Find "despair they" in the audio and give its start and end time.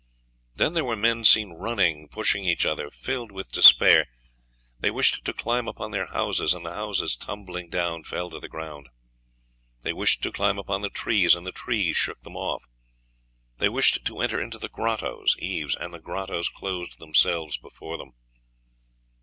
3.51-4.89